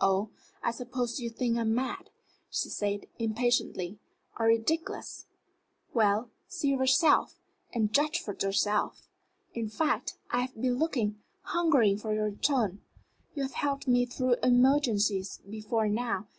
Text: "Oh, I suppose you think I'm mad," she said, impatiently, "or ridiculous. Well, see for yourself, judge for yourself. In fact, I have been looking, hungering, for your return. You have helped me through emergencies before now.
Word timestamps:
"Oh, 0.00 0.28
I 0.62 0.70
suppose 0.70 1.18
you 1.18 1.30
think 1.30 1.56
I'm 1.56 1.74
mad," 1.74 2.10
she 2.50 2.68
said, 2.68 3.06
impatiently, 3.18 3.98
"or 4.38 4.44
ridiculous. 4.44 5.24
Well, 5.94 6.28
see 6.46 6.74
for 6.76 6.82
yourself, 6.82 7.38
judge 7.90 8.20
for 8.20 8.36
yourself. 8.38 9.08
In 9.54 9.70
fact, 9.70 10.18
I 10.30 10.42
have 10.42 10.54
been 10.60 10.76
looking, 10.78 11.22
hungering, 11.44 11.96
for 11.96 12.12
your 12.12 12.26
return. 12.26 12.82
You 13.34 13.44
have 13.44 13.54
helped 13.54 13.88
me 13.88 14.04
through 14.04 14.36
emergencies 14.42 15.40
before 15.48 15.88
now. 15.88 16.26